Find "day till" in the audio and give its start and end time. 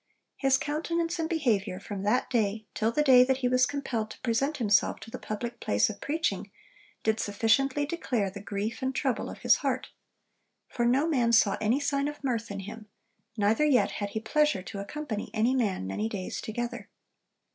2.27-2.91